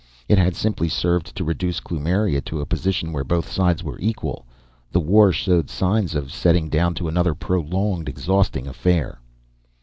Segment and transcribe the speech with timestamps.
[0.27, 4.47] It had simply served to reduce Kloomiria to a position where both sides were equal.
[4.91, 9.21] The war showed signs of settling down to another prolonged, exhausting affair.